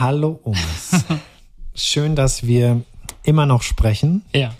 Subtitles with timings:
[0.00, 1.04] Hallo Umes.
[1.74, 2.82] Schön, dass wir
[3.22, 4.22] immer noch sprechen.
[4.34, 4.54] Ja.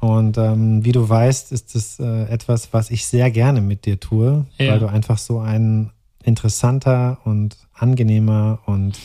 [0.00, 4.00] Und ähm, wie du weißt, ist es äh, etwas, was ich sehr gerne mit dir
[4.00, 4.72] tue, Ja.
[4.72, 5.92] weil du einfach so ein
[6.24, 8.98] interessanter und angenehmer und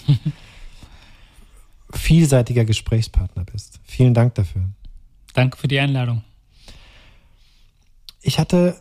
[1.93, 3.79] vielseitiger Gesprächspartner bist.
[3.83, 4.63] Vielen Dank dafür.
[5.35, 6.23] Danke für die Einladung.
[8.23, 8.75] Ich hatte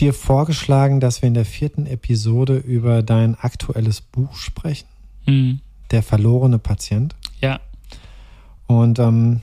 [0.00, 4.88] dir vorgeschlagen, dass wir in der vierten Episode über dein aktuelles Buch sprechen,
[5.26, 5.60] Hm.
[5.90, 7.14] Der verlorene Patient.
[7.40, 7.60] Ja.
[8.66, 9.40] Und ähm,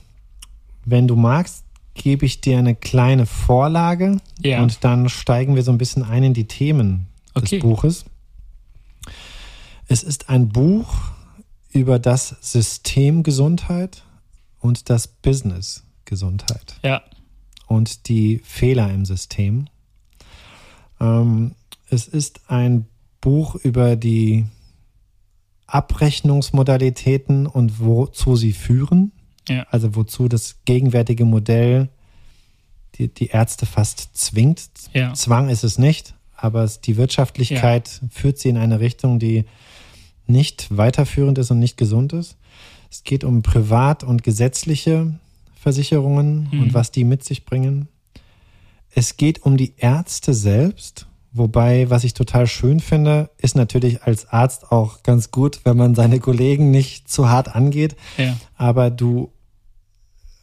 [0.84, 4.62] wenn du magst, gebe ich dir eine kleine Vorlage Ja.
[4.62, 7.58] und dann steigen wir so ein bisschen ein in die Themen Okay.
[7.58, 8.04] des Buches.
[9.86, 10.94] Es ist ein Buch
[11.70, 14.02] über das System Gesundheit
[14.60, 17.02] und das Business Gesundheit Ja.
[17.66, 19.66] und die Fehler im System.
[21.00, 21.54] Ähm,
[21.88, 22.86] es ist ein
[23.20, 24.46] Buch über die
[25.74, 29.12] Abrechnungsmodalitäten und wozu sie führen.
[29.48, 29.66] Ja.
[29.70, 31.88] Also wozu das gegenwärtige Modell
[32.96, 34.62] die, die Ärzte fast zwingt.
[34.92, 35.14] Ja.
[35.14, 39.44] Zwang ist es nicht, aber die Wirtschaftlichkeit führt sie in eine Richtung, die
[40.26, 42.36] nicht weiterführend ist und nicht gesund ist.
[42.90, 45.18] Es geht um privat und gesetzliche
[45.54, 46.62] Versicherungen Mhm.
[46.62, 47.88] und was die mit sich bringen.
[48.92, 54.28] Es geht um die Ärzte selbst, wobei, was ich total schön finde, ist natürlich als
[54.28, 58.36] Arzt auch ganz gut, wenn man seine Kollegen nicht zu hart angeht, Ja.
[58.56, 59.30] aber du,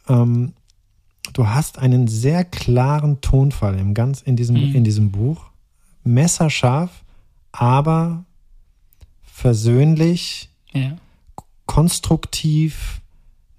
[0.08, 0.54] ähm,
[1.34, 4.74] du hast einen sehr klaren Tonfall im ganz in diesem, Mhm.
[4.76, 5.44] in diesem Buch.
[6.04, 7.04] Messerscharf,
[7.52, 8.24] aber
[9.22, 10.96] versöhnlich, Ja.
[11.66, 13.00] konstruktiv,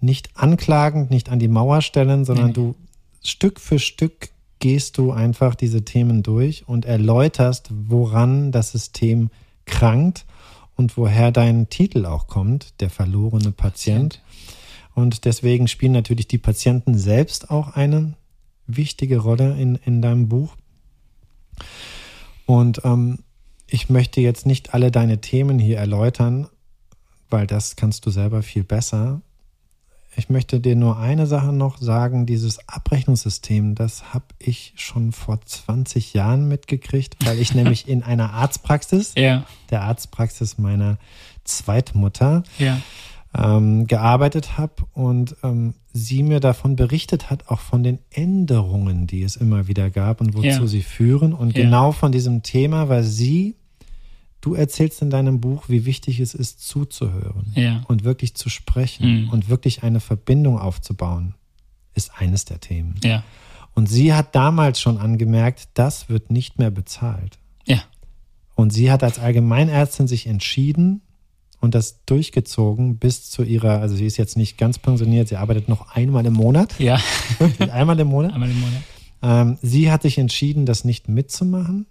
[0.02, 2.54] nicht anklagend, nicht an die Mauer stellen, sondern Nee.
[2.54, 2.76] du
[3.24, 9.30] Stück für Stück gehst du einfach diese Themen durch und erläuterst, woran das System
[9.66, 10.26] krankt
[10.76, 14.22] und woher dein Titel auch kommt, der verlorene Patient.
[14.96, 18.16] Und deswegen spielen natürlich die Patienten selbst auch eine
[18.68, 20.56] wichtige Rolle in, in deinem Buch.
[22.46, 23.20] Und ähm,
[23.68, 26.48] ich möchte jetzt nicht alle deine Themen hier erläutern,
[27.30, 29.22] weil das kannst du selber viel besser.
[30.20, 35.40] Ich möchte dir nur eine Sache noch sagen, dieses Abrechnungssystem, das habe ich schon vor
[35.46, 39.46] 20 Jahren mitgekriegt, weil ich nämlich in einer Arztpraxis, Ja.
[39.70, 40.98] der Arztpraxis meiner
[41.46, 42.82] Zweitmutter, Ja.
[43.34, 49.24] ähm, gearbeitet habe und ähm, sie mir davon berichtet hat, auch von den Änderungen, die
[49.24, 50.68] es immer wieder gab und wozu Ja.
[50.68, 51.32] sie führen.
[51.34, 53.56] Und genau von diesem Thema, weil sie,
[54.42, 57.84] du erzählst in deinem Buch, wie wichtig es ist, zuzuhören Ja.
[57.88, 59.30] und wirklich zu sprechen Mhm.
[59.30, 61.36] und wirklich eine Verbindung aufzubauen,
[61.94, 62.96] ist eines der Themen.
[63.04, 63.24] Ja.
[63.76, 67.38] Und sie hat damals schon angemerkt, das wird nicht mehr bezahlt.
[67.66, 67.82] Ja.
[68.56, 71.02] Und sie hat als Allgemeinärztin sich entschieden
[71.62, 75.68] und das durchgezogen bis zu ihrer, also sie ist jetzt nicht ganz pensioniert, sie arbeitet
[75.70, 77.00] noch einmal im Monat, Ja.
[77.72, 78.34] einmal im Monat.
[78.34, 78.82] Einmal im Monat.
[79.22, 81.86] Ähm, sie hat sich entschieden, das nicht mitzumachen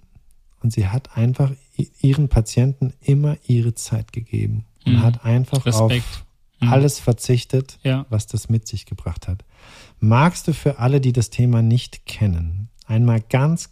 [0.62, 1.53] und sie hat einfach
[2.00, 5.03] ihren Patienten immer ihre Zeit gegeben und Mhm.
[5.03, 6.05] hat einfach Respekt.
[6.06, 6.25] auf
[6.61, 6.69] Mhm.
[6.72, 8.05] alles verzichtet, Ja.
[8.11, 9.44] was das mit sich gebracht hat.
[10.00, 13.71] Magst du für alle, die das Thema nicht kennen, einmal ganz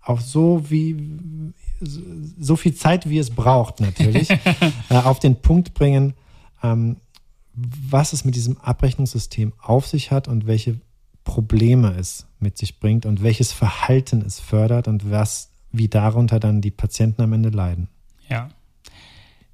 [0.00, 0.96] auf so wie
[2.38, 4.28] so viel Zeit, wie es braucht, natürlich,
[4.90, 6.14] äh, auf den Punkt bringen,
[6.62, 6.96] ähm,
[7.54, 10.80] was es mit diesem Abrechnungssystem auf sich hat und welche
[11.24, 16.60] Probleme es mit sich bringt und welches Verhalten es fördert und was, wie darunter dann
[16.60, 17.88] die Patienten am Ende leiden.
[18.28, 18.48] Ja.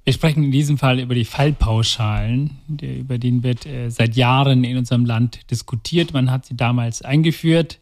[0.03, 4.77] Wir sprechen in diesem Fall über die Fallpauschalen, über den wird äh, seit Jahren in
[4.77, 6.13] unserem Land diskutiert.
[6.13, 7.79] Man hat sie damals eingeführt.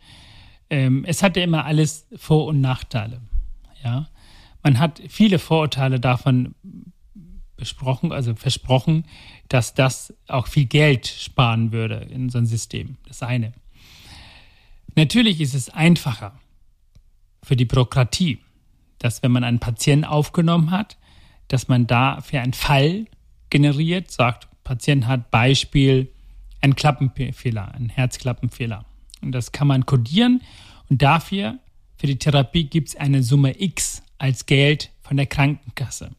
[0.69, 3.21] Ähm, es hatte immer alles Vor- und Nachteile.
[3.83, 4.09] Ja.
[4.63, 6.55] Man hat viele Vorurteile davon
[7.55, 9.05] besprochen, also versprochen,
[9.47, 12.97] dass das auch viel Geld sparen würde in unserem System.
[13.07, 13.53] Das eine.
[14.95, 16.33] Natürlich ist es einfacher
[17.49, 18.37] für die Bürokratie,
[18.99, 20.97] dass wenn man einen Patienten aufgenommen hat,
[21.47, 23.07] dass man da für einen Fall
[23.49, 26.13] generiert, sagt, Patient hat Beispiel
[26.61, 28.85] einen Klappenfehler, einen Herzklappenfehler.
[29.23, 30.43] Und das kann man kodieren
[30.89, 31.57] und dafür,
[31.97, 36.11] für die Therapie gibt es eine Summe X als Geld von der Krankenkasse.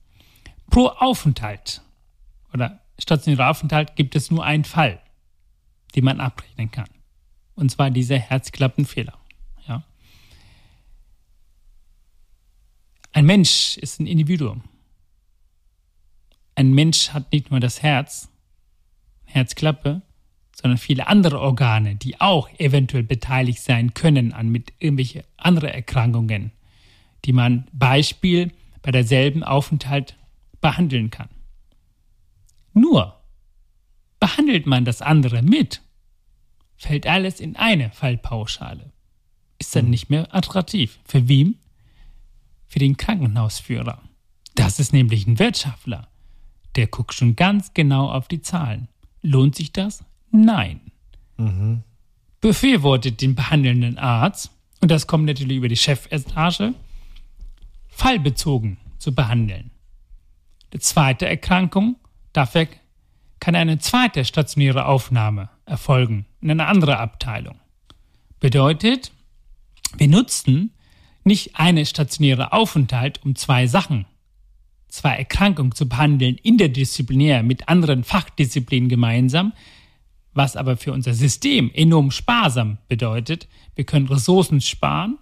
[0.68, 1.80] Pro Aufenthalt
[2.52, 5.00] oder stationärer Aufenthalt gibt es nur einen Fall,
[5.94, 6.88] den man abrechnen kann.
[7.54, 9.16] Und zwar dieser Herzklappenfehler.
[9.68, 9.84] Ja.
[13.12, 14.62] Ein Mensch ist ein Individuum.
[16.54, 18.28] Ein Mensch hat nicht nur das Herz,
[19.24, 20.02] Herzklappe,
[20.60, 26.52] sondern viele andere Organe, die auch eventuell beteiligt sein können an mit irgendwelche andere Erkrankungen,
[27.24, 28.52] die man Beispiel
[28.82, 30.16] bei derselben Aufenthalt
[30.60, 31.28] behandeln kann.
[32.72, 33.20] Nur
[34.20, 35.80] behandelt man das andere mit,
[36.76, 38.92] fällt alles in eine Fallpauschale.
[39.58, 41.00] Ist dann nicht mehr attraktiv.
[41.04, 41.59] Für wem?
[42.70, 44.00] Für den Krankenhausführer.
[44.54, 46.06] Das ist nämlich ein Wirtschaftler.
[46.76, 48.86] Der guckt schon ganz genau auf die Zahlen.
[49.22, 50.04] Lohnt sich das?
[50.30, 50.80] Nein.
[51.36, 51.82] Mhm.
[52.40, 56.72] Befürwortet den behandelnden Arzt, und das kommt natürlich über die Chefetage,
[57.88, 59.72] fallbezogen zu behandeln.
[60.72, 61.96] Die zweite Erkrankung,
[62.32, 62.68] dafür
[63.40, 67.58] kann eine zweite stationäre Aufnahme erfolgen in eine andere Abteilung.
[68.38, 69.10] Bedeutet,
[69.96, 70.72] wir nutzen
[71.24, 74.06] nicht eine stationäre Aufenthalt, um zwei Sachen,
[74.88, 79.52] zwei Erkrankungen zu behandeln, interdisziplinär mit anderen Fachdisziplinen gemeinsam,
[80.32, 83.48] was aber für unser System enorm sparsam bedeutet.
[83.74, 85.18] Wir können Ressourcen sparen,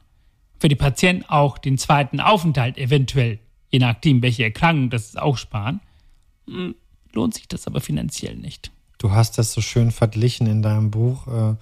[0.59, 3.39] für die Patienten auch den zweiten Aufenthalt eventuell,
[3.71, 5.81] je nachdem, welche Erkrankung das ist, auch sparen.
[6.47, 6.75] Hm,
[7.12, 8.71] lohnt sich das aber finanziell nicht.
[8.99, 11.55] Du hast das so schön verglichen in deinem Buch äh,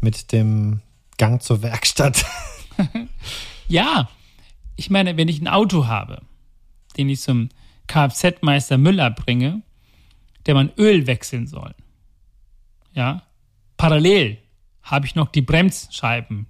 [0.00, 0.80] mit dem
[1.16, 2.24] Gang zur Werkstatt.
[3.68, 4.08] ja,
[4.76, 6.22] ich meine, wenn ich ein Auto habe,
[6.96, 7.48] den ich zum
[7.86, 9.62] Kfz-Meister Müller bringe,
[10.46, 11.74] der man Öl wechseln soll,
[12.92, 13.22] ja,
[13.76, 14.38] parallel
[14.82, 16.46] habe ich noch die Bremsscheiben,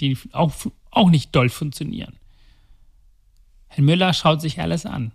[0.00, 0.52] die auch,
[0.90, 2.18] auch nicht doll funktionieren.
[3.68, 5.12] Herr Müller schaut sich alles an,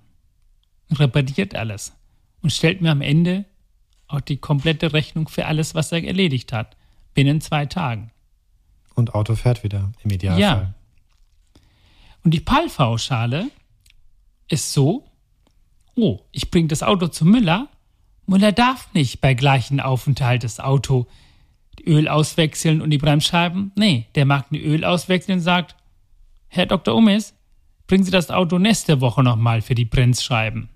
[0.91, 1.93] repariert alles
[2.41, 3.45] und stellt mir am Ende
[4.07, 6.77] auch die komplette Rechnung für alles, was er erledigt hat,
[7.13, 8.11] binnen zwei Tagen.
[8.95, 10.39] Und Auto fährt wieder im Idealfall.
[10.41, 10.73] Ja.
[12.27, 13.51] Und die Pallpauschale
[14.50, 15.06] ist so,
[15.95, 17.69] oh, ich bringe das Auto zu Müller,
[18.25, 21.07] Müller darf nicht bei gleichen Aufenthalt das Auto
[21.85, 23.71] Öl auswechseln und die Bremsscheiben.
[23.77, 25.77] Nee, der mag ein Öl auswechseln und sagt,
[26.50, 26.95] Herr Dr.
[26.95, 27.33] Umis,
[27.88, 30.68] bringen Sie das Auto nächste Woche nochmal für die Bremsscheiben.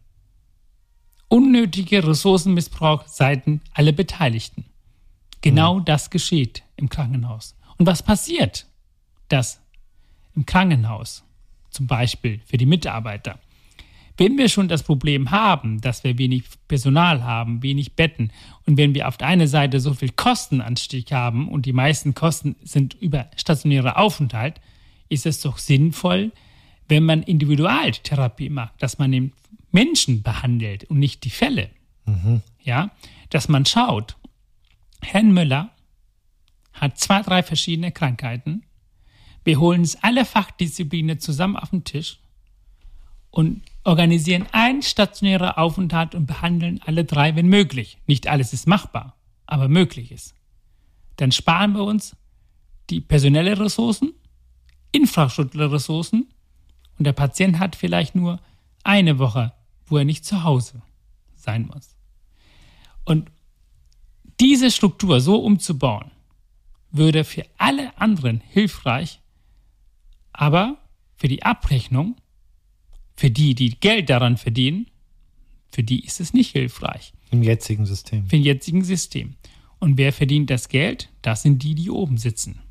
[1.28, 4.68] Unnötige Ressourcenmissbrauch seiten aller Beteiligten.
[5.42, 5.84] Genau mhm.
[5.84, 7.58] das geschieht im Krankenhaus.
[7.78, 8.68] Und was passiert?
[9.28, 9.60] Das
[10.34, 11.26] im Krankenhaus,
[11.72, 13.40] zum Beispiel für die Mitarbeiter,
[14.18, 18.32] wenn wir schon das Problem haben, dass wir wenig Personal haben, wenig Betten
[18.66, 22.56] und wenn wir auf der einen Seite so viel Kostenanstieg haben und die meisten Kosten
[22.62, 24.62] sind über stationäre Aufenthalt,
[25.10, 26.32] ist es doch sinnvoll,
[26.88, 29.34] wenn man Individualtherapie macht, dass man den
[29.72, 31.70] Menschen behandelt und nicht die Fälle.
[32.06, 32.42] Mhm.
[32.64, 32.92] Ja,
[33.30, 34.18] dass man schaut,
[35.02, 35.72] Herrn Müller
[36.74, 38.64] hat zwei, drei verschiedene Krankheiten.
[39.44, 42.20] Wir holen uns alle Fachdisziplinen zusammen auf den Tisch
[43.32, 47.98] und organisieren einen stationären Aufenthalt und behandeln alle drei, wenn möglich.
[48.06, 49.16] Nicht alles ist machbar,
[49.48, 50.36] aber möglich ist.
[51.18, 52.16] Dann sparen wir uns
[52.90, 54.14] die personelle Ressourcen,
[54.92, 56.28] infrastrukturelle Ressourcen
[56.98, 58.40] und der Patient hat vielleicht nur
[58.84, 59.54] eine Woche,
[59.86, 60.82] wo er nicht zu Hause
[61.36, 61.96] sein muss.
[63.06, 63.32] Und
[64.40, 66.12] diese Struktur so umzubauen,
[66.92, 69.21] würde für alle anderen hilfreich,
[70.34, 70.78] aber
[71.16, 72.16] für die Abrechnung
[73.22, 74.88] für die, die Geld daran verdienen,
[75.72, 77.14] für die ist es nicht hilfreich.
[77.30, 78.26] Im jetzigen System.
[78.32, 79.36] Im jetzigen System.
[79.78, 81.10] Und wer verdient das Geld?
[81.22, 82.62] Das sind die, die oben sitzen.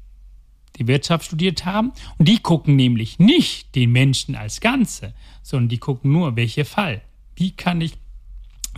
[0.76, 1.92] Die Wirtschaft studiert haben.
[2.18, 7.02] Und die gucken nämlich nicht den Menschen als Ganze, sondern die gucken nur, welcher Fall.
[7.36, 7.92] Wie kann ich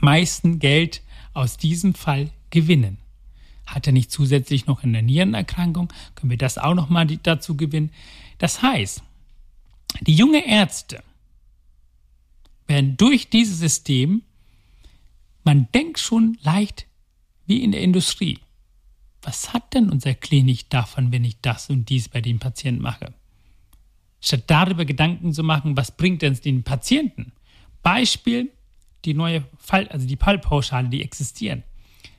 [0.02, 1.00] meisten Geld
[1.32, 2.98] aus diesem Fall gewinnen?
[3.66, 5.90] Hat er nicht zusätzlich noch eine Nierenerkrankung?
[6.14, 7.90] Können wir das auch nochmal dazu gewinnen?
[8.42, 9.04] Das heißt,
[10.00, 11.04] die junge Ärzte,
[12.66, 14.22] werden durch dieses System,
[15.44, 16.88] man denkt schon leicht
[17.46, 18.40] wie in der Industrie.
[19.22, 23.14] Was hat denn unser Klinik davon, wenn ich das und dies bei dem Patienten mache?
[24.20, 27.30] Statt darüber Gedanken zu machen, was bringt denn den Patienten?
[27.84, 28.50] Beispiel,
[29.04, 31.62] die neue Fall, also die Fallpauschale, die existieren.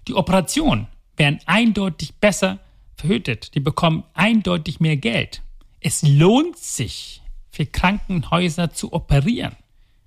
[0.08, 0.88] Die Operationen
[1.18, 2.62] werden eindeutig besser
[2.96, 3.56] verhütet.
[3.56, 5.42] Die bekommen eindeutig mehr Geld.
[5.86, 7.22] Es lohnt sich
[7.52, 9.58] für Krankenhäuser zu operieren.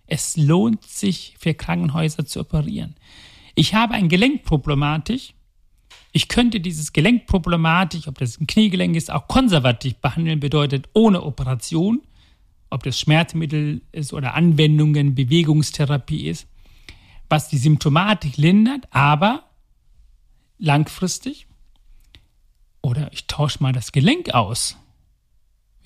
[0.06, 2.96] Es lohnt sich für Krankenhäuser zu operieren.
[3.54, 5.34] Ich habe ein Gelenkproblematik.
[6.12, 12.00] Ich könnte dieses Gelenkproblematik, ob das ein Kniegelenk ist, auch konservativ behandeln, bedeutet ohne Operation,
[12.70, 16.48] ob das Schmerzmittel ist oder Anwendungen, Bewegungstherapie ist,
[17.28, 19.44] was die Symptomatik lindert, aber
[20.58, 21.46] langfristig.
[22.80, 24.78] Oder ich tausche mal das Gelenk aus.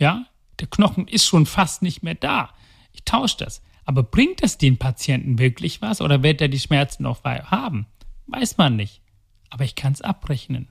[0.00, 0.26] Ja,
[0.58, 2.50] der Knochen ist schon fast nicht mehr da.
[2.92, 3.62] Ich tausche das.
[3.84, 7.86] Aber bringt es den Patienten wirklich was oder wird er die Schmerzen noch haben?
[8.26, 9.02] Weiß man nicht.
[9.50, 10.68] Aber ich kann es abrechnen.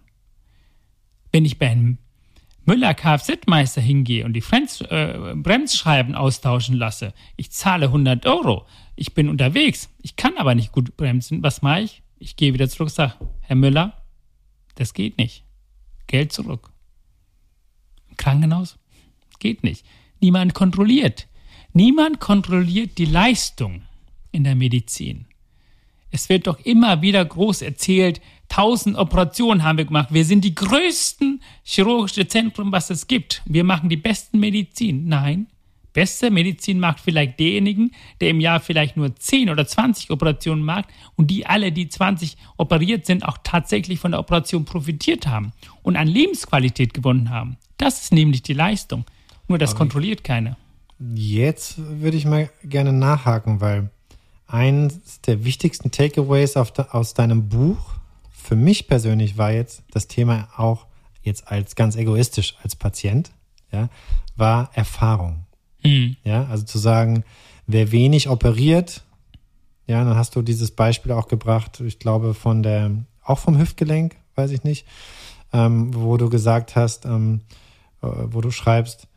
[1.32, 2.00] Wenn ich bei einem
[2.66, 9.14] Müller Kfz-Meister hingehe und die Fremd, äh, Bremsscheiben austauschen lasse, ich zahle 100 Euro, ich
[9.14, 12.04] bin unterwegs, ich kann aber nicht gut bremsen, was mache ich?
[12.18, 14.02] Ich gehe wieder zurück und sage, Herr Müller,
[14.76, 15.44] das geht nicht.
[16.08, 16.72] Geld zurück.
[18.18, 18.78] Krankenhaus?
[19.40, 19.86] Geht nicht.
[20.20, 21.28] Niemand kontrolliert.
[21.74, 23.84] Niemand kontrolliert die Leistung
[24.32, 25.26] in der Medizin.
[26.12, 30.10] Es wird doch immer wieder groß erzählt, tausend Operationen haben wir gemacht.
[30.12, 33.44] Wir sind die größten chirurgische Zentrum, was es gibt.
[33.46, 35.08] Wir machen die besten Medizin.
[35.08, 35.48] Nein,
[35.94, 37.92] beste Medizin macht vielleicht derjenigen,
[38.22, 42.38] der im Jahr vielleicht nur 10 oder 20 Operationen macht und die alle, die 20
[42.58, 45.54] operiert sind, auch tatsächlich von der Operation profitiert haben
[45.84, 47.58] und an Lebensqualität gewonnen haben.
[47.78, 49.06] Das ist nämlich die Leistung.
[49.50, 50.58] Nur das Aber kontrolliert keiner.
[51.14, 53.90] Jetzt würde ich mal gerne nachhaken, weil
[54.48, 57.96] eines der wichtigsten Takeaways aus deinem Buch
[58.32, 60.88] für mich persönlich war jetzt das Thema auch
[61.22, 63.32] jetzt als ganz egoistisch als Patient,
[63.72, 63.90] ja,
[64.36, 65.46] war Erfahrung.
[65.84, 66.16] Mhm.
[66.24, 67.24] Ja, also zu sagen,
[67.68, 69.04] wer wenig operiert,
[69.88, 72.92] ja, dann hast du dieses Beispiel auch gebracht, ich glaube, von der,
[73.24, 74.86] auch vom Hüftgelenk, weiß ich nicht,
[75.54, 77.42] ähm, wo du gesagt hast, ähm,
[78.02, 79.09] äh, wo du schreibst,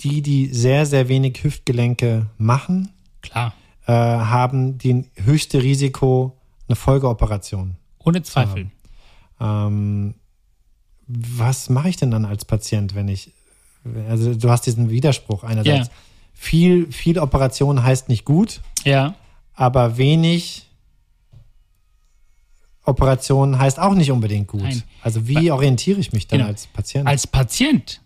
[0.00, 2.90] die, die sehr, sehr wenig Hüftgelenke machen,
[3.22, 3.52] klar,
[3.86, 6.36] äh, haben die höchste Risiko,
[6.68, 7.76] eine Folgeoperation.
[7.98, 8.70] Ohne Zweifel.
[9.40, 10.14] Ähm,
[11.06, 13.32] was mache ich denn dann als Patient, wenn ich,
[14.08, 15.88] also du hast diesen Widerspruch einerseits.
[15.88, 15.94] Ja.
[16.34, 18.60] Viel, viel Operation heißt nicht gut.
[18.84, 19.14] Ja.
[19.54, 20.66] Aber wenig
[22.84, 24.62] Operation heißt auch nicht unbedingt gut.
[24.62, 24.82] Nein.
[25.02, 26.50] Also wie orientiere ich mich dann genau.
[26.50, 27.06] als Patient?
[27.08, 28.00] Als Patient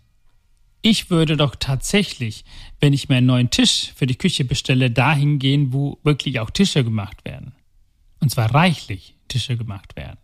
[0.83, 2.43] ich würde doch tatsächlich,
[2.79, 6.51] wenn ich mir einen neuen Tisch für die Küche bestelle, dahin gehen, wo wirklich auch
[6.51, 7.53] Tische gemacht werden.
[8.19, 10.19] Und zwar reichlich Tische gemacht werden.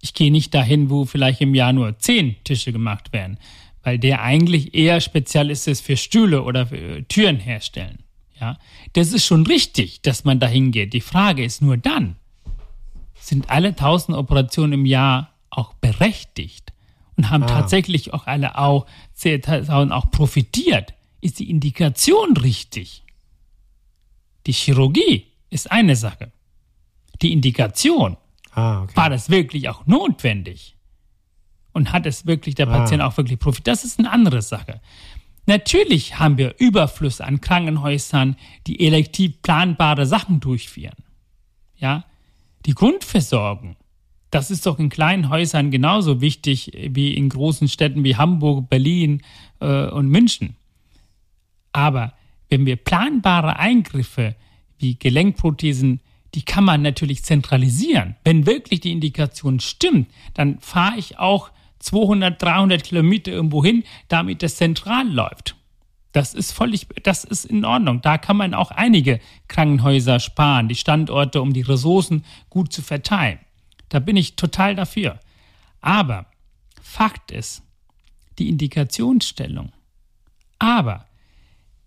[0.00, 3.38] Ich gehe nicht dahin, wo vielleicht im Jahr nur zehn Tische gemacht werden,
[3.82, 7.98] weil der eigentlich eher Spezialist ist für Stühle oder für Türen herstellen.
[8.40, 8.56] Ja,
[8.94, 10.94] das ist schon richtig, dass man dahin geht.
[10.94, 12.16] Die Frage ist nur dann,
[13.20, 16.69] sind alle tausend Operationen im Jahr auch berechtigt?
[17.20, 17.48] Und haben ah.
[17.48, 18.86] tatsächlich auch alle auch,
[19.90, 20.94] auch profitiert.
[21.20, 23.04] Ist die Indikation richtig?
[24.46, 26.32] Die Chirurgie ist eine Sache.
[27.20, 28.16] Die Indikation,
[28.52, 28.96] ah, okay.
[28.96, 30.76] war das wirklich auch notwendig?
[31.72, 33.08] Und hat es wirklich der Patient ah.
[33.08, 33.68] auch wirklich profitiert?
[33.68, 34.80] Das ist eine andere Sache.
[35.44, 38.36] Natürlich haben wir Überfluss an Krankenhäusern,
[38.66, 41.04] die elektiv planbare Sachen durchführen.
[41.76, 42.06] Ja,
[42.64, 43.76] die Grundversorgung
[44.30, 49.22] das ist doch in kleinen Häusern genauso wichtig wie in großen Städten wie Hamburg, Berlin
[49.60, 50.56] äh, und München.
[51.72, 52.12] Aber
[52.48, 54.36] wenn wir planbare Eingriffe
[54.78, 56.00] wie Gelenkprothesen,
[56.34, 58.16] die kann man natürlich zentralisieren.
[58.24, 64.42] Wenn wirklich die Indikation stimmt, dann fahre ich auch 200, 300 Kilometer irgendwo hin, damit
[64.42, 65.56] das zentral läuft.
[66.12, 68.00] Das ist völlig, das ist in Ordnung.
[68.02, 73.38] Da kann man auch einige Krankenhäuser sparen, die Standorte, um die Ressourcen gut zu verteilen.
[73.90, 75.20] Da bin ich total dafür.
[75.82, 76.26] Aber
[76.80, 77.62] Fakt ist,
[78.38, 79.72] die Indikationsstellung.
[80.58, 81.06] Aber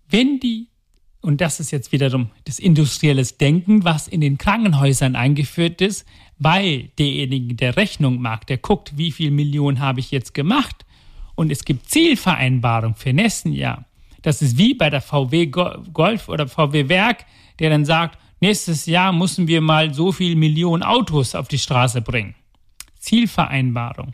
[0.08, 0.68] wenn die,
[1.20, 6.06] und das ist jetzt wiederum das industrielles Denken, was in den Krankenhäusern eingeführt ist,
[6.38, 10.84] weil derjenige, der Rechnung mag, der guckt, wie viel Millionen habe ich jetzt gemacht
[11.34, 13.86] und es gibt Zielvereinbarung für nächsten Jahr.
[14.22, 17.24] Das ist wie bei der VW Golf oder VW Werk,
[17.58, 22.02] der dann sagt, nächstes Jahr müssen wir mal so viel Millionen Autos auf die Straße
[22.02, 22.34] bringen.
[22.98, 24.12] Zielvereinbarung.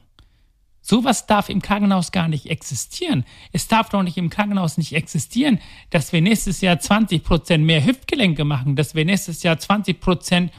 [0.80, 3.24] Sowas darf im Krankenhaus gar nicht existieren.
[3.52, 5.58] Es darf doch nicht im Krankenhaus nicht existieren,
[5.90, 10.52] dass wir nächstes Jahr 20 Prozent mehr Hüftgelenke machen, dass wir nächstes Jahr 20 Prozent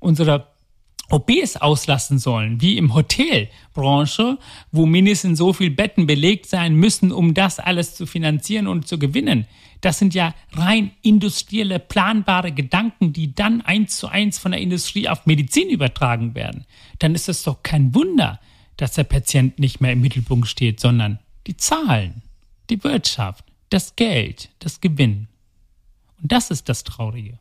[0.00, 0.50] unserer
[1.10, 4.38] OBs auslassen sollen, wie im Hotelbranche,
[4.72, 8.98] wo mindestens so viele Betten belegt sein müssen, um das alles zu finanzieren und zu
[8.98, 9.46] gewinnen.
[9.80, 15.08] Das sind ja rein industrielle, planbare Gedanken, die dann eins zu eins von der Industrie
[15.08, 16.66] auf Medizin übertragen werden.
[16.98, 18.40] Dann ist es doch kein Wunder,
[18.76, 22.22] dass der Patient nicht mehr im Mittelpunkt steht, sondern die Zahlen,
[22.70, 25.28] die Wirtschaft, das Geld, das Gewinn.
[26.20, 27.38] Und das ist das Traurige.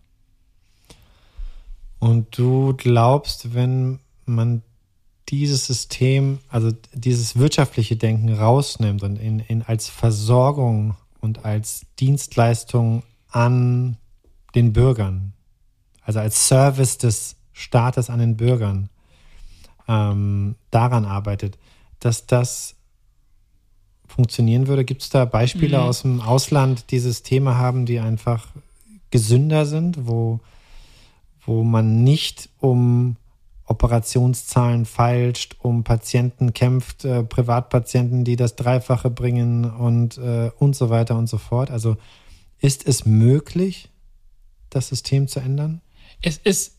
[1.99, 4.61] Und du glaubst, wenn man
[5.29, 13.03] dieses System, also dieses wirtschaftliche Denken rausnimmt und in, in als Versorgung und als Dienstleistung
[13.29, 13.97] an
[14.55, 15.33] den Bürgern,
[16.01, 18.89] also als Service des Staates an den Bürgern,
[19.87, 21.57] ähm, daran arbeitet,
[21.99, 22.75] dass das
[24.07, 24.85] funktionieren würde?
[24.85, 25.83] Gibt es da Beispiele mhm.
[25.83, 28.47] aus dem Ausland, die dieses Thema haben, die einfach
[29.11, 30.39] gesünder sind, wo
[31.47, 33.15] wo man nicht um
[33.65, 40.89] Operationszahlen feilscht, um Patienten kämpft, äh, Privatpatienten, die das Dreifache bringen und, äh, und so
[40.89, 41.71] weiter und so fort.
[41.71, 41.97] Also
[42.59, 43.89] ist es möglich,
[44.69, 45.81] das System zu ändern?
[46.21, 46.77] Es ist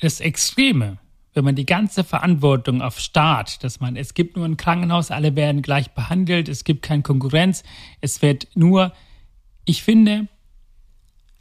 [0.00, 0.98] das Extreme,
[1.34, 5.36] wenn man die ganze Verantwortung auf Staat, dass man, es gibt nur ein Krankenhaus, alle
[5.36, 7.62] werden gleich behandelt, es gibt keine Konkurrenz,
[8.00, 8.92] es wird nur,
[9.64, 10.26] ich finde,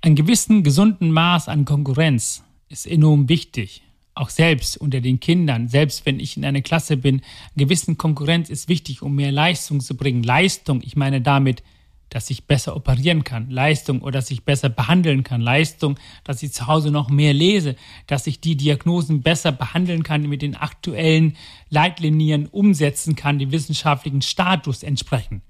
[0.01, 3.83] einen gewissen gesunden Maß an Konkurrenz ist enorm wichtig.
[4.13, 7.21] Auch selbst unter den Kindern, selbst wenn ich in einer Klasse bin,
[7.55, 10.23] eine gewissen Konkurrenz ist wichtig, um mehr Leistung zu bringen.
[10.23, 11.63] Leistung, ich meine damit,
[12.09, 16.51] dass ich besser operieren kann, Leistung oder dass ich besser behandeln kann, Leistung, dass ich
[16.51, 17.75] zu Hause noch mehr lese,
[18.07, 21.37] dass ich die Diagnosen besser behandeln kann, mit den aktuellen
[21.69, 25.43] Leitlinien umsetzen kann, die wissenschaftlichen Status entsprechen.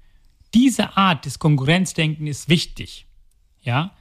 [0.52, 3.06] Diese Art des Konkurrenzdenken ist wichtig.
[3.62, 3.92] Ja?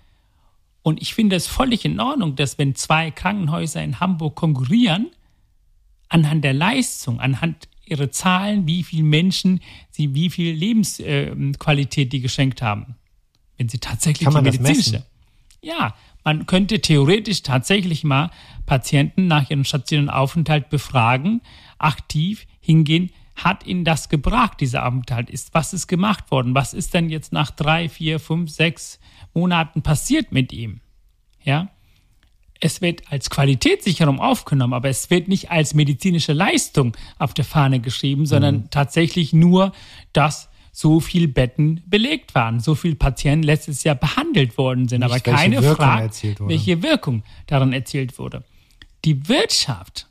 [0.81, 5.07] Und ich finde es völlig in Ordnung, dass wenn zwei Krankenhäuser in Hamburg konkurrieren,
[6.07, 12.21] anhand der Leistung, anhand ihrer Zahlen, wie viele Menschen sie, wie viel Lebensqualität äh, die
[12.21, 12.95] geschenkt haben.
[13.57, 15.05] Wenn sie tatsächlich Kann man die medizinische.
[15.61, 18.31] Ja, man könnte theoretisch tatsächlich mal
[18.65, 21.41] Patienten nach ihrem stationären Aufenthalt befragen,
[21.77, 23.11] aktiv hingehen,
[23.43, 27.33] hat ihnen das gebracht, dieser Aufenthalt ist, was ist gemacht worden, was ist denn jetzt
[27.33, 28.99] nach drei, vier, fünf, sechs
[29.33, 30.81] Monaten passiert mit ihm.
[31.43, 31.69] Ja,
[32.59, 37.79] es wird als Qualitätssicherung aufgenommen, aber es wird nicht als medizinische Leistung auf der Fahne
[37.79, 38.69] geschrieben, sondern mhm.
[38.69, 39.71] tatsächlich nur,
[40.13, 45.11] dass so viele Betten belegt waren, so viele Patienten letztes Jahr behandelt worden sind, nicht,
[45.11, 48.43] aber keine Frage, welche Wirkung daran erzielt wurde.
[49.05, 50.08] Die Wirtschaft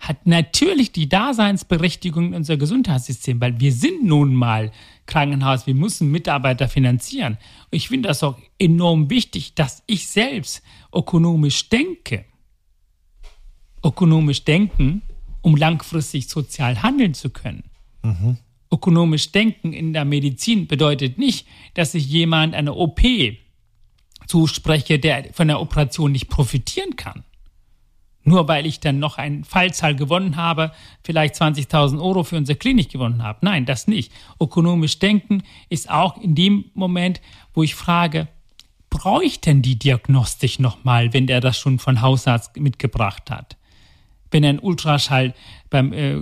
[0.00, 4.72] hat natürlich die Daseinsberechtigung in unser Gesundheitssystem, weil wir sind nun mal
[5.04, 7.34] Krankenhaus, wir müssen Mitarbeiter finanzieren.
[7.34, 10.62] Und ich finde das auch enorm wichtig, dass ich selbst
[10.94, 12.24] ökonomisch denke.
[13.84, 15.02] Ökonomisch denken,
[15.42, 17.64] um langfristig sozial handeln zu können.
[18.02, 18.38] Mhm.
[18.72, 23.00] Ökonomisch denken in der Medizin bedeutet nicht, dass ich jemand eine OP
[24.26, 27.24] zuspreche, der von der Operation nicht profitieren kann.
[28.22, 32.90] Nur weil ich dann noch einen Fallzahl gewonnen habe, vielleicht 20.000 Euro für unsere Klinik
[32.90, 33.38] gewonnen habe.
[33.42, 34.12] Nein, das nicht.
[34.38, 37.20] Ökonomisch denken ist auch in dem Moment,
[37.54, 38.28] wo ich frage,
[38.90, 43.56] bräuchten die Diagnostik nochmal, wenn der das schon von Hausarzt mitgebracht hat?
[44.30, 45.34] Wenn er einen Ultraschall
[45.70, 46.16] beim äh,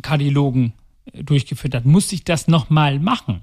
[0.00, 0.72] Kardiologen
[1.12, 3.42] äh, durchgeführt hat, muss ich das nochmal machen?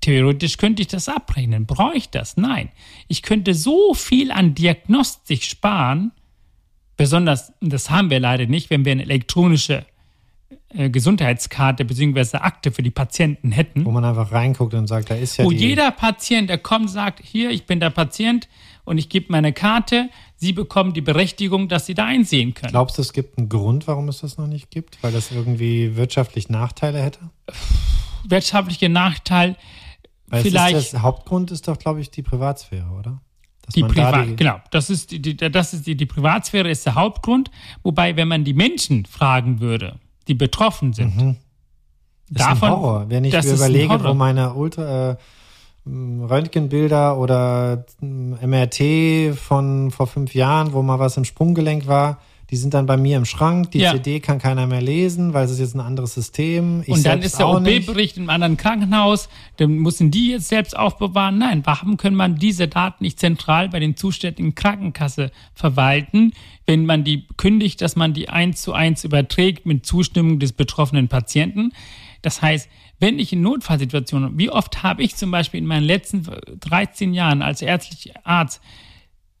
[0.00, 1.66] Theoretisch könnte ich das abrechnen.
[1.66, 2.36] Brauche ich das?
[2.36, 2.70] Nein.
[3.08, 6.12] Ich könnte so viel an Diagnostik sparen,
[6.96, 9.84] Besonders, das haben wir leider nicht, wenn wir eine elektronische
[10.70, 12.38] äh, Gesundheitskarte bzw.
[12.38, 13.84] Akte für die Patienten hätten.
[13.84, 15.44] Wo man einfach reinguckt und sagt, da ist ja.
[15.44, 18.48] Wo jeder Patient, der kommt, sagt, hier, ich bin der Patient
[18.84, 22.70] und ich gebe meine Karte, Sie bekommen die Berechtigung, dass Sie da einsehen können.
[22.70, 25.02] Glaubst du, es gibt einen Grund, warum es das noch nicht gibt?
[25.02, 27.20] Weil das irgendwie wirtschaftlich Nachteile hätte?
[28.24, 29.56] Wirtschaftliche Nachteil.
[30.26, 30.76] Weil vielleicht.
[30.76, 33.20] Das Hauptgrund ist doch, glaube ich, die Privatsphäre, oder?
[33.74, 36.94] Die Privat, die genau, das ist die, die, das ist die, die Privatsphäre ist der
[36.94, 37.50] Hauptgrund.
[37.82, 39.96] Wobei, wenn man die Menschen fragen würde,
[40.28, 41.36] die betroffen sind, mhm.
[42.30, 43.04] das davon, ist ein Horror.
[43.08, 45.16] Wenn ich mir überlege, wo meine Ultra, äh,
[45.86, 52.18] Röntgenbilder oder MRT von vor fünf Jahren, wo mal was im Sprunggelenk war,
[52.50, 53.72] die sind dann bei mir im Schrank.
[53.72, 53.92] Die ja.
[53.92, 56.82] CD kann keiner mehr lesen, weil es ist jetzt ein anderes System.
[56.82, 59.28] Ich und dann ist der OP-Bericht im anderen Krankenhaus.
[59.56, 61.38] Dann müssen die jetzt selbst aufbewahren.
[61.38, 66.32] Nein, warum können man diese Daten nicht zentral bei den zuständigen Krankenkasse verwalten,
[66.66, 71.08] wenn man die kündigt, dass man die eins zu eins überträgt mit Zustimmung des betroffenen
[71.08, 71.72] Patienten?
[72.22, 72.68] Das heißt,
[73.00, 76.24] wenn ich in Notfallsituationen, wie oft habe ich zum Beispiel in meinen letzten
[76.60, 78.62] 13 Jahren als ärztlicher Arzt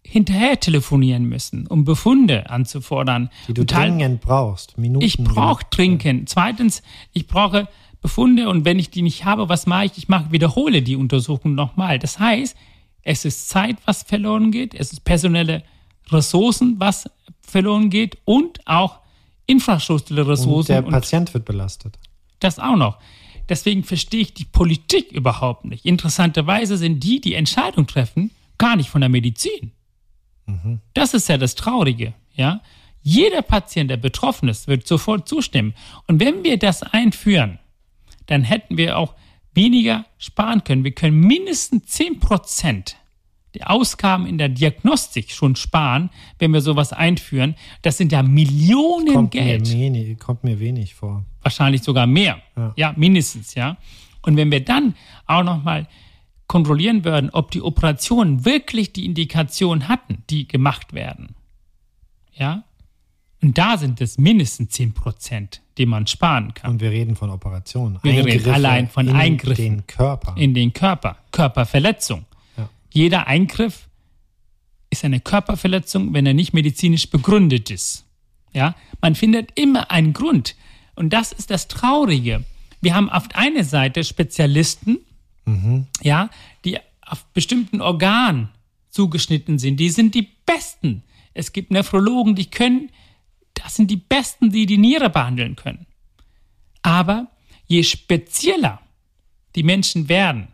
[0.06, 3.30] hinterher telefonieren müssen, um Befunde anzufordern.
[3.48, 4.78] Die du dringend brauchst.
[4.78, 5.04] Minuten.
[5.04, 6.28] Ich brauche dringend.
[6.28, 7.68] Zweitens, ich brauche
[8.00, 9.98] Befunde und wenn ich die nicht habe, was mache ich?
[9.98, 11.98] Ich mache, wiederhole die Untersuchung nochmal.
[11.98, 12.56] Das heißt,
[13.02, 15.62] es ist Zeit, was verloren geht, es ist personelle
[16.10, 19.00] Ressourcen, was verloren geht und auch
[19.46, 20.76] infrastrukturelle Ressourcen.
[20.76, 21.98] Und der Patient und wird belastet.
[22.40, 22.98] Das auch noch.
[23.48, 25.86] Deswegen verstehe ich die Politik überhaupt nicht.
[25.86, 29.72] Interessanterweise sind die, die Entscheidung treffen, gar nicht von der Medizin.
[30.46, 30.80] Mhm.
[30.94, 32.60] Das ist ja das Traurige, ja.
[33.02, 35.74] Jeder Patient, der betroffen ist, wird sofort zustimmen.
[36.08, 37.60] Und wenn wir das einführen,
[38.26, 39.14] dann hätten wir auch
[39.54, 40.82] weniger sparen können.
[40.82, 42.96] Wir können mindestens 10 Prozent
[43.54, 47.54] die Ausgaben in der Diagnostik schon sparen, wenn wir sowas einführen.
[47.80, 49.68] Das sind ja Millionen kommt Geld.
[49.68, 51.24] Mir wenig, kommt mir wenig vor.
[51.40, 52.42] Wahrscheinlich sogar mehr.
[52.56, 53.78] Ja, ja mindestens, ja.
[54.22, 54.94] Und wenn wir dann
[55.26, 55.86] auch nochmal
[56.46, 61.34] kontrollieren würden, ob die Operationen wirklich die Indikation hatten, die gemacht werden.
[62.32, 62.64] Ja?
[63.42, 66.72] Und da sind es mindestens 10 Prozent, die man sparen kann.
[66.72, 67.98] Und wir reden von Operationen.
[68.02, 69.64] Wir reden allein von in Eingriffen.
[69.64, 70.34] In den Körper.
[70.36, 71.18] In den Körper.
[71.32, 72.24] Körperverletzung.
[72.56, 72.68] Ja.
[72.92, 73.88] Jeder Eingriff
[74.90, 78.04] ist eine Körperverletzung, wenn er nicht medizinisch begründet ist.
[78.52, 80.56] Ja, man findet immer einen Grund.
[80.94, 82.44] Und das ist das Traurige.
[82.80, 84.98] Wir haben auf einer Seite Spezialisten,
[86.02, 86.28] ja,
[86.64, 88.48] die auf bestimmten Organen
[88.88, 89.78] zugeschnitten sind.
[89.78, 91.04] Die sind die Besten.
[91.34, 92.90] Es gibt Nephrologen, die können,
[93.54, 95.86] das sind die Besten, die die Niere behandeln können.
[96.82, 97.28] Aber
[97.66, 98.80] je spezieller
[99.54, 100.48] die Menschen werden,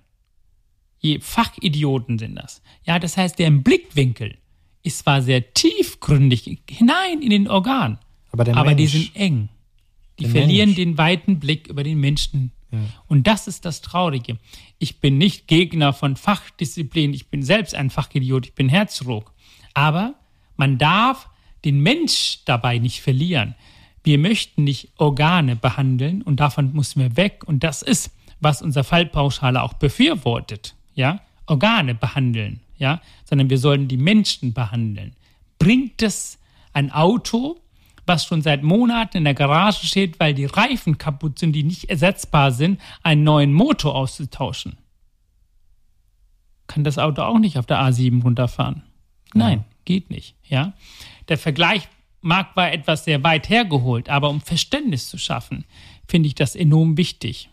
[0.99, 2.63] je Fachidioten sind das.
[2.85, 4.39] Ja, das heißt, deren Blickwinkel
[4.83, 7.99] ist zwar sehr tiefgründig hinein in den Organ,
[8.31, 9.49] Aber der aber die sind eng.
[10.19, 10.77] Die Der verlieren Mensch.
[10.77, 12.53] den weiten Blick über den Menschen.
[13.07, 14.39] Und das ist das Traurige.
[14.79, 17.15] Ich bin nicht Gegner von Fachdisziplinen.
[17.15, 18.47] Ich bin selbst ein Fachidiot.
[18.47, 19.33] Ich bin Herzchirurg.
[19.75, 20.15] Aber
[20.57, 21.29] man darf
[21.65, 23.55] den Mensch dabei nicht verlieren.
[24.05, 27.45] Wir möchten nicht Organe behandeln und davon müssen wir weg.
[27.47, 30.75] Und das ist, was unser Fallpauschale auch befürwortet.
[30.95, 32.61] Ja, Organe behandeln.
[32.79, 35.15] Ja, sondern wir sollen die Menschen behandeln.
[35.59, 36.39] Bringt es
[36.73, 37.62] ein Auto,
[38.12, 41.88] was schon seit Monaten in der Garage steht, weil die Reifen kaputt sind, die nicht
[41.88, 44.77] ersetzbar sind, einen neuen Motor auszutauschen?
[46.66, 48.83] Kann das Auto auch nicht auf der A7 runterfahren?
[49.33, 50.37] Nein, geht nicht.
[50.44, 50.75] Ja,
[51.29, 51.88] der Vergleich
[52.20, 55.64] mag war etwas sehr weit hergeholt, aber um Verständnis zu schaffen,
[56.07, 57.48] finde ich das enorm wichtig.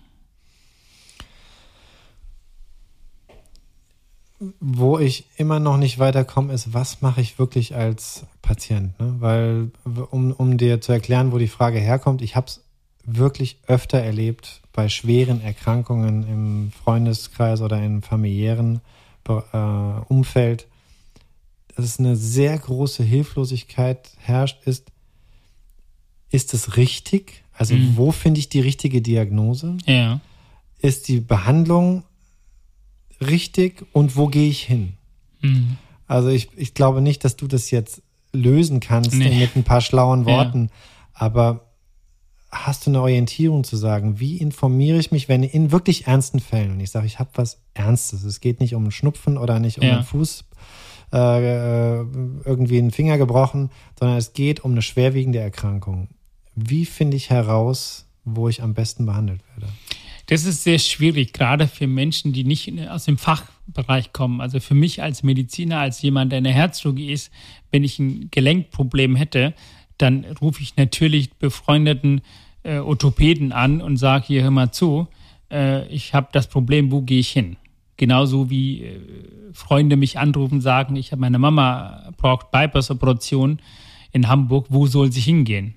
[4.60, 8.98] Wo ich immer noch nicht weiterkomme, ist, was mache ich wirklich als Patient?
[9.00, 9.16] Ne?
[9.20, 9.72] Weil,
[10.12, 12.62] um, um dir zu erklären, wo die Frage herkommt, ich habe es
[13.06, 18.82] wirklich öfter erlebt bei schweren Erkrankungen im Freundeskreis oder im familiären
[19.28, 19.58] äh,
[20.08, 20.68] Umfeld,
[21.76, 24.92] dass es eine sehr große Hilflosigkeit herrscht, ist,
[26.32, 27.44] ist es richtig?
[27.54, 29.78] Also wo finde ich die richtige Diagnose?
[29.86, 30.22] Ja.
[30.82, 32.04] ist die Behandlung
[33.22, 34.94] richtig und wo gehe ich hin?
[35.42, 35.78] Mhm.
[36.08, 38.02] Also ich, ich glaube nicht, dass du das jetzt
[38.34, 39.38] lösen kannst Nee.
[39.40, 40.26] mit ein paar schlauen Ja.
[40.38, 40.70] Worten,
[41.14, 41.66] aber
[42.52, 46.72] hast du eine Orientierung zu sagen, wie informiere ich mich, wenn in wirklich ernsten Fällen,
[46.72, 49.78] und ich sage, ich habe was Ernstes, es geht nicht um einen Schnupfen oder nicht
[49.80, 49.96] um Ja.
[49.98, 50.46] einen Fuß,
[51.14, 56.08] äh, irgendwie einen Finger gebrochen, sondern es geht um eine schwerwiegende Erkrankung.
[56.56, 59.72] Wie finde ich heraus, wo ich am besten behandelt werde?
[60.30, 64.42] Das ist sehr schwierig, gerade für Menschen, die nicht aus dem Fachbereich kommen.
[64.42, 67.32] Also für mich als Mediziner, als jemand, der in der Herzchirurgie ist,
[67.72, 69.56] wenn ich ein Gelenkproblem hätte,
[69.98, 72.22] dann rufe ich natürlich befreundeten
[72.62, 75.08] äh, Orthopäden an und sage hier, hör mal zu,
[75.50, 77.58] äh, ich habe das Problem, wo gehe ich hin?
[77.98, 79.00] Genauso wie äh,
[79.54, 83.60] Freunde mich anrufen, sagen, ich habe meine Mama braucht Bypass-Operation
[84.12, 85.74] in Hamburg, wo soll sie hingehen?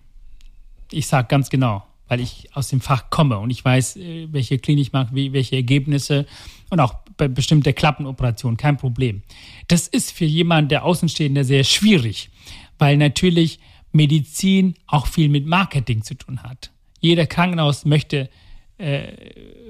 [0.90, 4.58] Ich sage ganz genau, weil ich aus dem Fach komme und ich weiß, äh, welche
[4.58, 6.26] Klinik macht, wie, welche Ergebnisse
[6.70, 9.22] und auch bei bestimmter Klappenoperation, kein Problem.
[9.68, 12.30] Das ist für jemanden, der Außenstehender, sehr schwierig,
[12.78, 13.60] weil natürlich
[13.92, 16.70] Medizin auch viel mit Marketing zu tun hat.
[17.00, 18.30] Jeder Krankenhaus möchte
[18.78, 19.08] äh,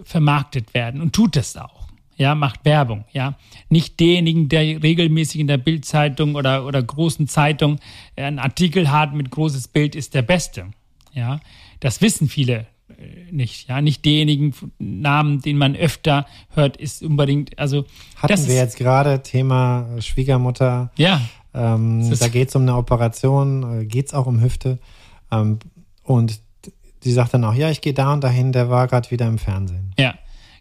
[0.05, 1.89] vermarktet werden und tut es auch.
[2.17, 3.37] Ja, macht Werbung, ja.
[3.69, 7.81] Nicht derjenigen, der regelmäßig in der Bildzeitung oder, oder großen Zeitung
[8.17, 10.67] äh, einen Artikel hat mit großes Bild, ist der Beste.
[11.15, 11.41] Ja,
[11.81, 13.69] das wissen viele äh, nicht.
[13.69, 17.85] Ja, nicht diejenigen Namen, den man öfter hört, ist unbedingt, also.
[18.17, 20.91] Hatten das wir ist, jetzt gerade Thema äh, Schwiegermutter.
[20.97, 21.21] Ja,
[21.55, 24.79] Ähm, da geht es um eine Operation, geht es auch um Hüfte.
[25.31, 25.59] Ähm,
[26.03, 26.41] und
[27.05, 29.39] die sagt dann auch, ja, ich gehe da und dahin, der war gerade wieder im
[29.39, 29.93] Fernsehen.
[29.99, 30.15] Ja,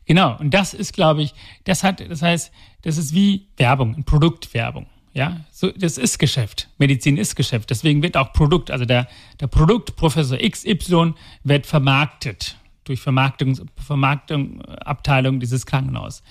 [0.06, 0.38] genau.
[0.40, 1.34] Und das ist, glaube ich,
[1.64, 4.88] das hat, das heißt, das ist wie Werbung, Produktwerbung.
[5.14, 6.70] Ja, so, das ist Geschäft.
[6.78, 7.70] Medizin ist Geschäft.
[7.70, 9.08] Deswegen wird auch Produkt, also der,
[9.40, 16.24] der Produktprofessor XY wird vermarktet durch Vermarktung, Vermarktung, Abteilung dieses Krankenhaus.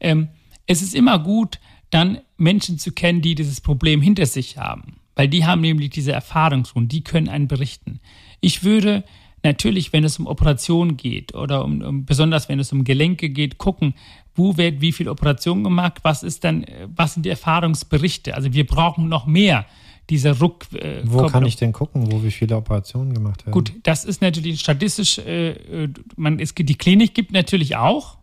[0.00, 0.28] Ähm,
[0.66, 1.60] es ist immer gut,
[1.90, 5.00] dann Menschen zu kennen, die dieses Problem hinter sich haben.
[5.14, 8.00] Weil die haben nämlich diese Erfahrung schon, die können einen berichten.
[8.40, 9.04] Ich würde
[9.42, 13.58] natürlich, wenn es um Operationen geht oder um, um besonders wenn es um Gelenke geht,
[13.58, 13.94] gucken,
[14.34, 18.34] wo wird wie viel Operation gemacht, was ist dann, was sind die Erfahrungsberichte?
[18.34, 19.66] Also wir brauchen noch mehr
[20.10, 20.66] dieser Ruck.
[20.74, 23.52] Äh, Wo kann ich denn gucken, wo wie viele Operationen gemacht werden?
[23.52, 28.18] Gut, das ist natürlich statistisch, äh, äh, man, es, die Klinik gibt natürlich auch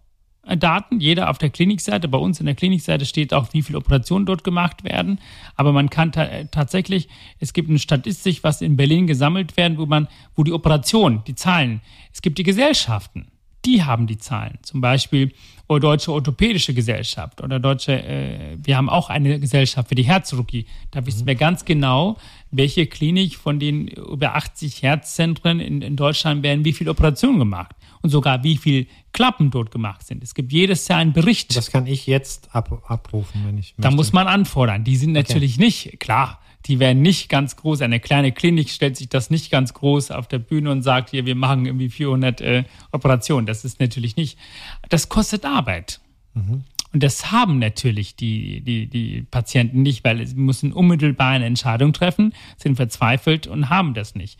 [0.45, 3.79] äh, Daten, jeder auf der Klinikseite, bei uns in der Klinikseite steht auch, wie viele
[3.79, 5.19] Operationen dort gemacht werden,
[5.55, 7.07] aber man kann ta äh, tatsächlich,
[7.39, 11.35] es gibt eine Statistik, was in Berlin gesammelt werden, wo man, wo die Operationen, die
[11.35, 11.81] Zahlen,
[12.13, 13.27] es gibt die Gesellschaften,
[13.65, 14.57] die haben die Zahlen.
[14.61, 15.31] Zum Beispiel
[15.71, 20.65] oder Deutsche Orthopädische Gesellschaft oder Deutsche, äh, wir haben auch eine Gesellschaft für die Herzchirurgie.
[20.91, 22.17] Da wissen wir ganz genau,
[22.51, 27.73] welche Klinik von den über 80 Herzzentren in, in Deutschland werden wie viele Operationen gemacht
[28.01, 30.23] und sogar wie viele Klappen dort gemacht sind.
[30.23, 31.55] Es gibt jedes Jahr einen Bericht.
[31.55, 33.81] Das kann ich jetzt ab, abrufen, wenn ich möchte.
[33.81, 34.83] Da muss man anfordern.
[34.83, 35.63] Die sind natürlich okay.
[35.63, 37.81] nicht, klar, die werden nicht ganz groß.
[37.81, 41.25] Eine kleine Klinik stellt sich das nicht ganz groß auf der Bühne und sagt, hier,
[41.25, 43.45] wir machen irgendwie 400 äh, Operationen.
[43.45, 44.37] Das ist natürlich nicht.
[44.89, 45.99] Das kostet Arbeit.
[46.33, 46.63] Mhm.
[46.93, 51.93] Und das haben natürlich die, die, die Patienten nicht, weil sie müssen unmittelbar eine Entscheidung
[51.93, 54.37] treffen, sind verzweifelt und haben das nicht.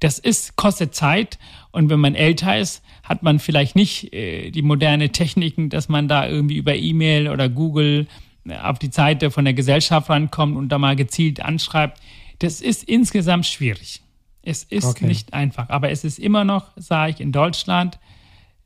[0.00, 1.38] Das ist, kostet Zeit.
[1.72, 6.06] Und wenn man älter ist, hat man vielleicht nicht äh, die moderne Techniken, dass man
[6.06, 8.06] da irgendwie über E-Mail oder Google
[8.62, 12.00] auf die Seite von der Gesellschaft rankommt und da mal gezielt anschreibt.
[12.40, 14.02] Das ist insgesamt schwierig.
[14.42, 15.06] Es ist okay.
[15.06, 17.98] nicht einfach, aber es ist immer noch, sage ich, in Deutschland,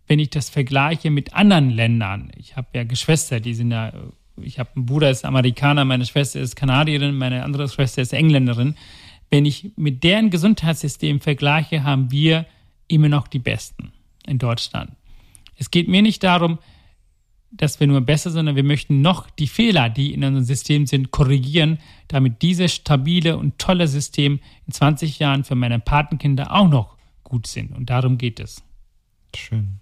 [0.09, 2.33] wenn ich das vergleiche mit anderen Ländern.
[2.37, 3.93] Ich habe ja Geschwister, die sind ja,
[4.41, 8.75] ich habe einen Bruder, ist Amerikaner, meine Schwester ist Kanadierin, meine andere Schwester ist Engländerin.
[9.31, 12.47] Wenn ich mit deren Gesundheitssystem vergleiche, haben wir
[12.89, 13.93] immer noch die Besten
[14.27, 14.93] in Deutschland.
[15.57, 16.59] Es geht mir nicht darum,
[17.51, 21.11] dass wir nur besser, sondern wir möchten noch die Fehler, die in unserem System sind,
[21.11, 26.97] korrigieren, damit dieses stabile und tolle System in 20 Jahren für meine Patenkinder auch noch
[27.25, 27.75] gut sind.
[27.75, 28.63] Und darum geht es.
[29.35, 29.81] Schön.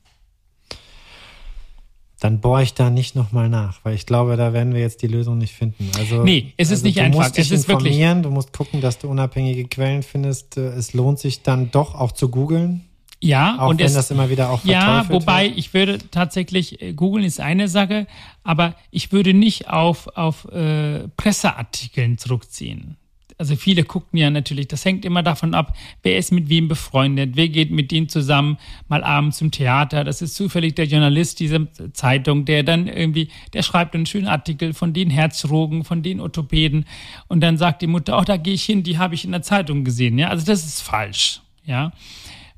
[2.18, 5.06] Dann bohre ich da nicht nochmal nach, weil ich glaube, da werden wir jetzt die
[5.06, 5.90] Lösung nicht finden.
[5.98, 7.20] Also, nee, es ist also nicht du einfach.
[7.20, 8.22] Musst dich es ist informieren, wirklich.
[8.22, 10.56] Du musst gucken, dass du unabhängige Quellen findest.
[10.56, 12.85] Es lohnt sich dann doch auch zu googeln.
[13.22, 15.58] Ja, auch und wenn es, das immer wieder auch Ja, wobei wird.
[15.58, 18.06] ich würde tatsächlich, äh, googeln ist eine Sache,
[18.44, 22.96] aber ich würde nicht auf, auf äh, Presseartikeln zurückziehen.
[23.38, 27.32] Also viele gucken ja natürlich, das hängt immer davon ab, wer ist mit wem befreundet,
[27.34, 28.56] wer geht mit denen zusammen
[28.88, 30.04] mal abends zum Theater.
[30.04, 34.72] Das ist zufällig der Journalist dieser Zeitung, der dann irgendwie, der schreibt einen schönen Artikel
[34.72, 36.86] von den Herzchirurgen, von den Orthopäden
[37.28, 39.42] und dann sagt die Mutter, oh, da gehe ich hin, die habe ich in der
[39.42, 40.18] Zeitung gesehen.
[40.18, 41.42] Ja, also das ist falsch.
[41.66, 41.92] Ja,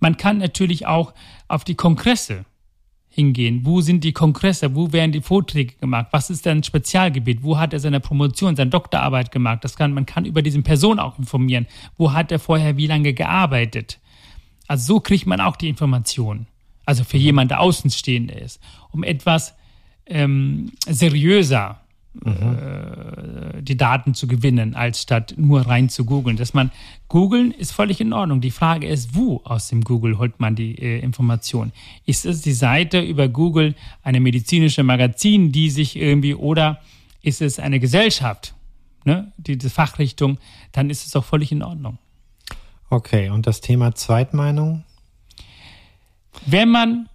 [0.01, 1.15] man kann natürlich auch
[1.49, 2.45] auf die Kongresse
[3.09, 3.63] hingehen.
[3.65, 4.75] Wo sind die Kongresse?
[4.75, 6.07] Wo werden die Vorträge gemacht?
[6.13, 7.43] Was ist dein Spezialgebiet?
[7.43, 9.65] Wo hat er seine Promotion, seine Doktorarbeit gemacht?
[9.65, 11.67] Das kann, man kann über diesen Person auch informieren.
[11.97, 13.99] Wo hat er vorher wie lange gearbeitet?
[14.69, 16.47] Also so kriegt man auch die Information.
[16.85, 18.61] Also für jemanden, der Außenstehender ist.
[18.93, 19.55] Um etwas
[20.07, 21.81] ähm, seriöser
[22.25, 23.65] mhm.
[23.65, 26.37] die Daten zu gewinnen, als statt nur rein zu googeln.
[26.37, 26.71] Dass man
[27.09, 28.41] googeln ist völlig in Ordnung.
[28.41, 31.73] Die Frage ist, wo aus dem Google holt man die äh, Information?
[32.05, 36.81] Ist es die Seite über Google, eine medizinische Magazin, die sich irgendwie oder
[37.23, 38.55] ist es eine Gesellschaft,
[39.05, 40.39] ne, die, die Fachrichtung,
[40.73, 41.99] dann ist es auch völlig in Ordnung.
[42.91, 44.85] Okay, und das Thema Zweitmeinung?
[46.47, 47.09] Wenn man,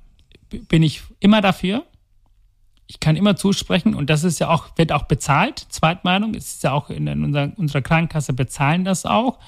[0.68, 1.86] bin ich immer dafür,
[2.94, 5.66] ich kann immer zusprechen und das ist ja auch, wird auch bezahlt.
[5.70, 9.40] Zweitmeinung ist ja auch in, unserer, unserer Krankenkasse bezahlen das auch.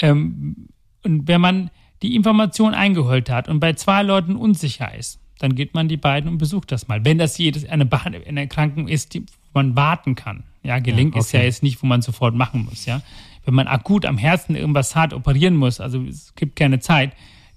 [0.00, 0.68] Ähm,
[1.02, 1.70] und wenn man
[2.02, 6.30] die Information eingeholt hat und bei zwei Leuten unsicher ist, dann geht man die beiden
[6.30, 7.04] und besucht das mal.
[7.04, 10.44] Wenn das jedes eine, eine Erkrankung ist, die man warten kann.
[10.62, 11.26] Ja, gelingt ja, okay.
[11.26, 12.86] ist ja jetzt nicht, wo man sofort machen muss.
[12.86, 13.02] Ja,
[13.44, 17.12] wenn man akut am Herzen irgendwas hart operieren muss, also es gibt keine Zeit,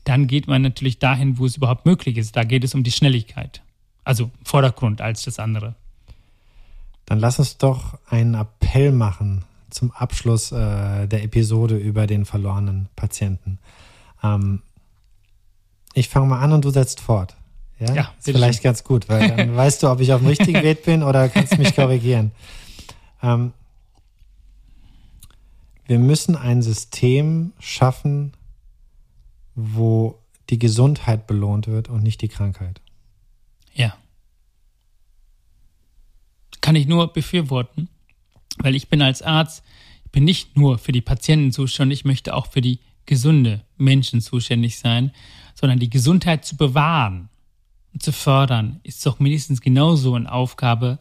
[0.05, 2.35] dann geht man natürlich dahin, wo es überhaupt möglich ist.
[2.35, 3.61] Da geht es um die Schnelligkeit.
[4.09, 5.75] Also Vordergrund als das andere.
[7.05, 12.89] Dann lass uns doch einen Appell machen zum Abschluss äh, der Episode über den verlorenen
[12.95, 13.59] Patienten.
[14.23, 14.63] Ähm,
[15.93, 17.35] ich fange mal an und du setzt fort.
[17.77, 18.69] Ja, ja ist vielleicht schön.
[18.69, 21.59] ganz gut, weil dann weißt du, ob ich auf dem richtigen Weg bin oder kannst
[21.59, 22.31] mich korrigieren.
[23.21, 23.53] Ähm,
[25.85, 28.33] wir müssen ein System schaffen,
[29.53, 30.17] wo
[30.49, 32.81] die Gesundheit belohnt wird und nicht die Krankheit.
[33.79, 33.95] Ja.
[36.69, 37.89] Kann ich nur befürworten,
[38.59, 39.63] weil ich bin als Arzt,
[40.05, 42.77] ich bin nicht nur für die Patienten zuständig, ich möchte auch für die
[43.07, 45.11] gesunde Menschen zuständig sein,
[45.55, 47.29] sondern die Gesundheit zu bewahren
[47.91, 50.99] und zu fördern, ist doch mindestens genauso eine Aufgabe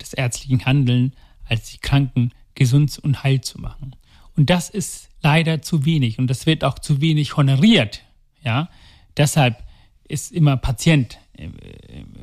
[0.00, 3.94] des ärztlichen Handelns, als die Kranken gesund und heil zu machen.
[4.34, 8.00] Und das ist leider zu wenig und das wird auch zu wenig honoriert.
[8.42, 8.68] Ja,
[9.16, 9.62] deshalb
[10.08, 11.20] ist immer Patient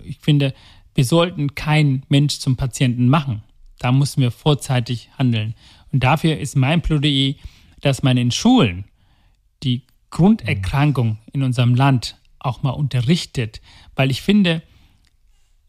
[0.03, 0.53] ich finde,
[0.95, 3.43] wir sollten keinen Mensch zum Patienten machen.
[3.79, 5.55] Da müssen wir vorzeitig handeln.
[5.91, 7.33] Und dafür ist mein Plädoyer,
[7.81, 8.85] dass man in Schulen
[9.63, 13.61] die Grunderkrankung in unserem Land auch mal unterrichtet.
[13.95, 14.61] Weil ich finde,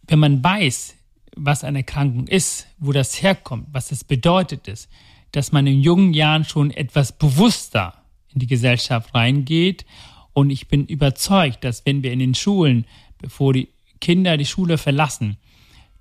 [0.07, 0.97] wenn man weiß,
[1.37, 4.91] was eine Erkrankung ist, wo das herkommt, was es bedeutet ist,
[5.31, 7.95] dass man in jungen Jahren schon etwas bewusster
[8.35, 9.87] in die Gesellschaft reingeht.
[10.35, 12.85] Und ich bin überzeugt, dass wenn wir in den Schulen
[13.19, 13.69] bevor die
[14.03, 15.39] Kinder die Schule verlassen,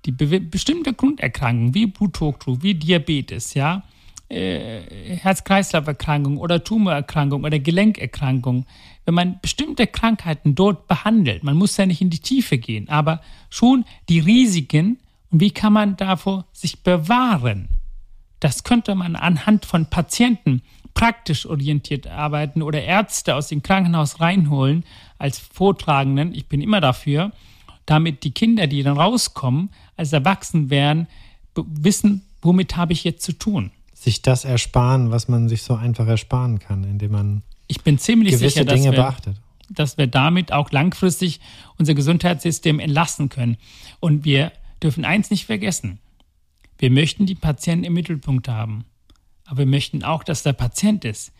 [0.04, 3.84] die be bestimmte Grunderkrankungen wie Bluthochdruck, wie Diabetes, ja,
[4.28, 8.66] äh, Herz-Kreislauf-Erkrankung oder Tumorerkrankung oder Gelenkerkrankung,
[9.04, 13.22] wenn man bestimmte Krankheiten dort behandelt, man muss ja nicht in die Tiefe gehen, aber
[13.48, 14.98] schon die Risiken
[15.30, 17.68] und wie kann man davor sich bewahren,
[18.40, 20.62] das könnte man anhand von Patienten
[20.94, 24.84] praktisch orientiert arbeiten oder Ärzte aus dem Krankenhaus reinholen
[25.18, 26.34] als Vortragenden.
[26.34, 27.32] Ich bin immer dafür,
[27.86, 31.06] damit die Kinder, die dann rauskommen, als erwachsen werden,
[31.54, 33.70] wissen, womit habe ich jetzt zu tun.
[33.94, 38.32] Sich das ersparen, was man sich so einfach ersparen kann, indem man ich bin ziemlich
[38.32, 39.36] gewisse sicher, dass Dinge wir, beachtet.
[39.70, 41.40] dass wir damit auch langfristig
[41.78, 43.56] unser Gesundheitssystem entlasten können.
[43.98, 45.98] Und wir dürfen eins nicht vergessen.
[46.78, 48.84] Wir möchten die Patienten im Mittelpunkt haben.
[49.46, 51.32] Aber wir möchten auch, dass der Patient ist,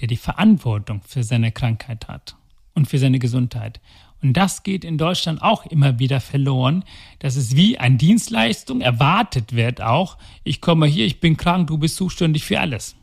[0.00, 2.36] der die Verantwortung für seine Krankheit hat
[2.74, 3.80] und für seine Gesundheit.
[4.24, 6.82] Und das geht in Deutschland auch immer wieder verloren,
[7.18, 11.76] dass es wie eine Dienstleistung erwartet wird auch, ich komme hier, ich bin krank, du
[11.76, 12.96] bist zuständig für alles.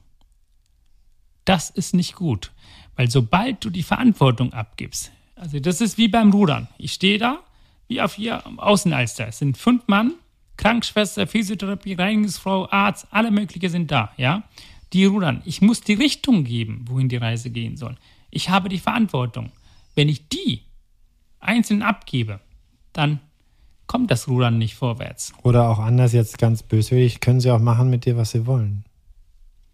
[1.46, 2.52] Das ist nicht gut,
[2.96, 6.68] weil sobald du die Verantwortung abgibst, also das ist wie beim Rudern.
[6.80, 7.42] Ich stehe da,
[7.88, 9.28] wie auf hier Außenalster.
[9.28, 10.14] Es sind fünf Mann,
[10.58, 14.42] Krankenschwester, Physiotherapie, Reinigungsfrau, Arzt, alle möglichen sind da, ja.
[14.92, 15.44] Die rudern.
[15.46, 17.96] Ich muss die Richtung geben, wohin die Reise gehen soll.
[18.32, 19.52] Ich habe die Verantwortung.
[19.94, 20.62] Wenn ich die
[21.42, 22.40] einzeln abgebe,
[22.94, 23.20] dann
[23.88, 25.34] kommt das Rudern nicht vorwärts.
[25.44, 28.86] Oder auch anders jetzt ganz böswillig, können sie auch machen mit dir, was sie wollen.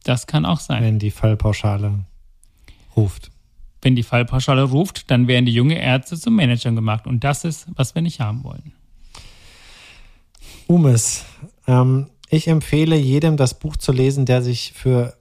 [0.04, 0.82] Das kann auch sein.
[0.82, 2.06] Wenn die Fallpauschale
[2.96, 3.30] ruft.
[3.82, 7.06] Wenn die Fallpauschale ruft, dann werden die junge Ärzte zum Managern gemacht.
[7.06, 8.72] Und das ist, was wir nicht haben wollen.
[10.68, 11.26] Umes,
[11.68, 15.17] ähm, ich empfehle jedem, das Buch zu lesen, der sich für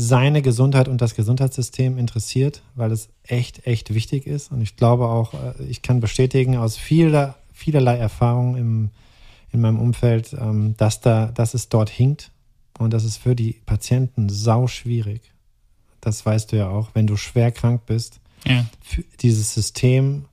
[0.00, 4.52] seine Gesundheit und das Gesundheitssystem interessiert, weil es echt, echt wichtig ist.
[4.52, 8.90] Und ich glaube auch, äh, ich kann bestätigen aus vieler, vielerlei Erfahrung im,
[9.50, 12.30] in meinem Umfeld, ähm, dass, da, dass es dort hinkt
[12.78, 15.32] und das ist für die Patienten sau schwierig.
[16.00, 18.20] Das weißt du ja auch, wenn du schwer krank bist.
[18.46, 18.64] Ja.
[19.20, 20.26] Dieses System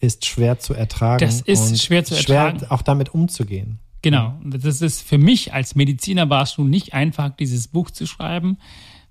[0.00, 1.20] ist schwer zu ertragen.
[1.20, 2.58] Das ist schwer zu ertragen.
[2.58, 3.78] Schwer auch damit umzugehen.
[4.02, 4.40] Genau.
[4.44, 8.58] Das ist für mich als Mediziner war es schon nicht einfach, dieses Buch zu schreiben.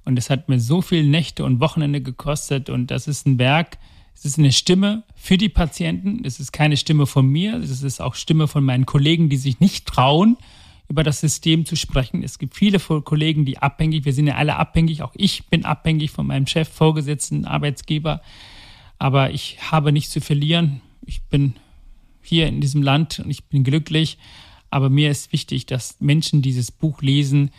[0.06, 2.70] Und es hat mir so viele Nächte und Wochenende gekostet.
[2.70, 3.78] Und das ist ein Werk,
[4.20, 6.26] es ist eine Stimme für die Patienten.
[6.26, 7.56] Es ist keine Stimme von mir.
[7.56, 10.36] Es ist auch Stimme von meinen Kollegen, die sich nicht trauen,
[10.90, 12.22] über das System zu sprechen.
[12.22, 15.04] Es gibt viele Kollegen, die abhängig, wir sind ja alle abhängig.
[15.04, 18.22] Auch ich bin abhängig von meinem Chef, Vorgesetzten, Arbeitsgeber.
[18.98, 20.82] Aber ich habe nichts zu verlieren.
[21.06, 21.54] Ich bin
[22.22, 24.18] hier in diesem Land und ich bin glücklich.
[24.70, 27.52] Aber mir ist wichtig, dass Menschen dieses Buch lesen,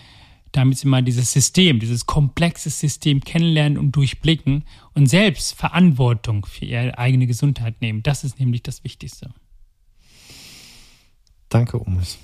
[0.52, 6.64] damit sie mal dieses System, dieses komplexe System kennenlernen und durchblicken und selbst Verantwortung für
[6.64, 8.02] ihre eigene Gesundheit nehmen.
[8.02, 9.32] Das ist nämlich das Wichtigste.
[11.48, 12.18] Danke, Umes.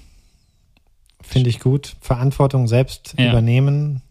[1.21, 1.97] Finde ich gut.
[2.01, 3.31] Verantwortung selbst ja.
[3.31, 4.03] übernehmen.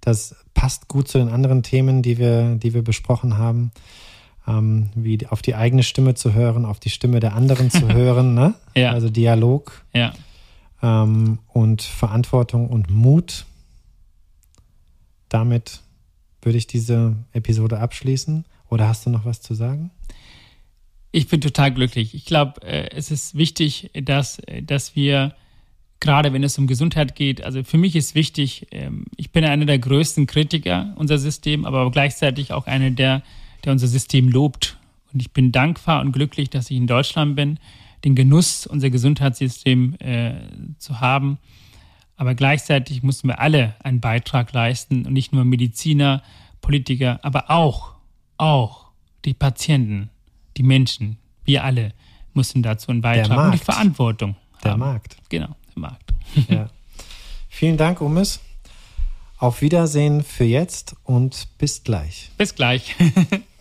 [0.00, 3.72] Das passt gut zu den anderen Themen, die wir, die wir besprochen haben
[4.46, 8.34] ähm, wie auf die eigene Stimme zu hören, auf die Stimme der anderen zu hören,
[8.34, 8.54] ne?
[8.74, 8.92] ja.
[8.92, 10.12] Also Dialog ja.
[10.82, 13.46] ähm, und Verantwortung und Mut.
[15.28, 15.80] Damit
[16.42, 18.44] würde ich diese Episode abschließen.
[18.68, 19.90] Oder hast du noch was zu sagen?
[21.10, 22.14] Ich bin total glücklich.
[22.14, 25.34] Ich glaube, äh, es ist wichtig, dass, dass wir
[26.00, 29.64] gerade wenn es um Gesundheit geht, also für mich ist wichtig, ähm, ich bin einer
[29.64, 33.22] der größten Kritiker unser System, aber gleichzeitig auch einer der
[33.64, 34.78] der unser System lobt.
[35.12, 37.58] Und ich bin dankbar und glücklich, dass ich in Deutschland bin,
[38.04, 40.34] den Genuss, unser Gesundheitssystem äh,
[40.78, 41.38] zu haben.
[42.16, 46.22] Aber gleichzeitig müssen wir alle einen Beitrag leisten und nicht nur Mediziner,
[46.60, 47.94] Politiker, aber auch,
[48.36, 48.86] auch
[49.24, 50.10] die Patienten,
[50.56, 51.92] die Menschen, wir alle
[52.32, 54.80] müssen dazu einen Beitrag und die Verantwortung der haben.
[54.80, 55.16] Markt.
[55.28, 56.14] Genau, der Markt.
[56.48, 56.70] Ja.
[57.48, 58.40] Vielen Dank, Umis.
[59.38, 62.30] Auf Wiedersehen für jetzt und bis gleich.
[62.36, 62.96] Bis gleich.